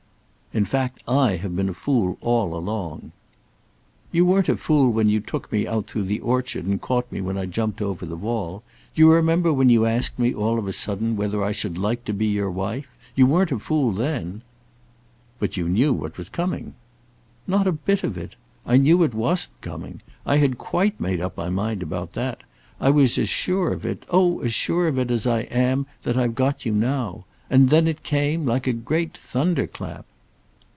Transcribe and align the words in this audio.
"In 0.53 0.65
fact 0.65 1.01
I 1.07 1.37
have 1.37 1.55
been 1.55 1.69
a 1.69 1.73
fool 1.73 2.17
all 2.19 2.53
along." 2.53 3.13
"You 4.11 4.25
weren't 4.25 4.49
a 4.49 4.57
fool 4.57 4.91
when 4.91 5.07
you 5.07 5.21
took 5.21 5.49
me 5.49 5.65
out 5.65 5.87
through 5.87 6.03
the 6.03 6.19
orchard 6.19 6.65
and 6.65 6.81
caught 6.81 7.09
me 7.09 7.21
when 7.21 7.37
I 7.37 7.45
jumped 7.45 7.81
over 7.81 8.05
the 8.05 8.17
wall. 8.17 8.61
Do 8.93 8.99
you 9.01 9.09
remember 9.13 9.53
when 9.53 9.69
you 9.69 9.85
asked 9.85 10.19
me, 10.19 10.33
all 10.33 10.59
of 10.59 10.67
a 10.67 10.73
sudden, 10.73 11.15
whether 11.15 11.41
I 11.41 11.53
should 11.53 11.77
like 11.77 12.03
to 12.03 12.11
be 12.11 12.25
your 12.27 12.51
wife? 12.51 12.89
You 13.15 13.27
weren't 13.27 13.53
a 13.53 13.59
fool 13.59 13.93
then." 13.93 14.41
"But 15.39 15.55
you 15.55 15.69
knew 15.69 15.93
what 15.93 16.17
was 16.17 16.27
coming." 16.27 16.73
"Not 17.47 17.65
a 17.65 17.71
bit 17.71 18.03
of 18.03 18.17
it. 18.17 18.35
I 18.65 18.75
knew 18.75 19.03
it 19.03 19.13
wasn't 19.13 19.61
coming. 19.61 20.01
I 20.25 20.35
had 20.35 20.57
quite 20.57 20.99
made 20.99 21.21
up 21.21 21.37
my 21.37 21.49
mind 21.49 21.81
about 21.81 22.11
that. 22.11 22.41
I 22.77 22.89
was 22.89 23.17
as 23.17 23.29
sure 23.29 23.71
of 23.71 23.85
it; 23.85 24.03
oh, 24.09 24.41
as 24.41 24.53
sure 24.53 24.89
of 24.89 24.99
it 24.99 25.11
as 25.11 25.25
I 25.25 25.43
am 25.43 25.85
that 26.03 26.17
I've 26.17 26.35
got 26.35 26.65
you 26.65 26.73
now. 26.73 27.23
And 27.49 27.69
then 27.69 27.87
it 27.87 28.03
came; 28.03 28.45
like 28.45 28.67
a 28.67 28.73
great 28.73 29.17
thunderclap." 29.17 30.05